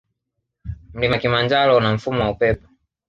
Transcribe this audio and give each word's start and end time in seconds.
Mlima 0.93 1.17
kilimanjaro 1.17 1.77
una 1.77 1.93
mfumo 1.93 2.21
wa 2.23 2.29
upepo 2.31 2.67